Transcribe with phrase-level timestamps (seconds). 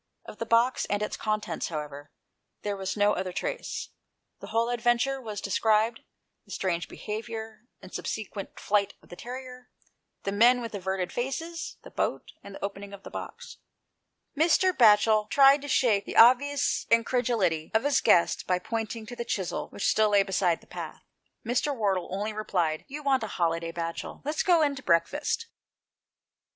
[0.25, 2.11] Of the box and its contents, however,
[2.63, 3.89] there was no other trace.
[4.39, 5.99] The whole adventure was described—
[6.45, 9.69] the strange behaviour and subsequent flight of the terrier—
[10.23, 13.57] the men with averted faces— the boat— and the opening of the box.
[14.35, 14.71] Mr.
[14.75, 15.99] Batchel tried to 172 THE PLACE OF SAPETY.
[15.99, 20.23] shake the, obvious incredulity of his guest by pointii^ to the chisel which still lay
[20.23, 21.01] beside the ^th.
[21.45, 21.75] Mr.
[21.77, 24.23] Wardle only replied," You want a h^day, Batchel!
[24.25, 25.45] Let's go in to breakfast."